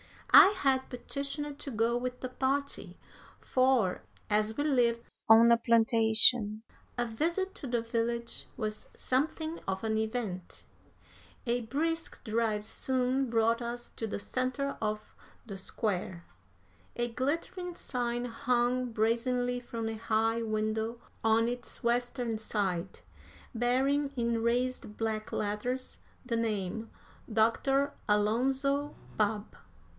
I 0.33 0.47
had 0.59 0.89
petitioned 0.89 1.59
to 1.59 1.69
go 1.69 1.95
with 1.95 2.21
the 2.21 2.29
party, 2.29 2.97
for, 3.39 4.01
as 4.31 4.57
we 4.57 4.63
lived 4.63 5.01
on 5.29 5.51
a 5.51 5.57
plantation, 5.57 6.63
a 6.97 7.05
visit 7.05 7.53
to 7.55 7.67
the 7.67 7.81
village 7.81 8.47
was 8.57 8.87
something 8.95 9.59
of 9.67 9.83
an 9.83 9.97
event. 9.97 10.65
A 11.45 11.61
brisk 11.61 12.23
drive 12.23 12.65
soon 12.65 13.29
brought 13.29 13.61
us 13.61 13.89
to 13.91 14.07
the 14.07 14.17
centre 14.17 14.75
of 14.81 15.13
"the 15.45 15.57
Square." 15.57 16.25
A 16.95 17.09
glittering 17.09 17.75
sign 17.75 18.25
hung 18.25 18.91
brazenly 18.93 19.59
from 19.59 19.87
a 19.89 19.97
high 19.97 20.41
window 20.41 20.99
on 21.23 21.47
its 21.47 21.83
western 21.83 22.37
side, 22.39 23.01
bearing, 23.53 24.13
in 24.15 24.41
raised 24.41 24.97
black 24.97 25.31
letters, 25.31 25.99
the 26.25 26.37
name, 26.37 26.89
"Doctor 27.31 27.93
Alonzo 28.09 28.95
Babb." 29.17 29.57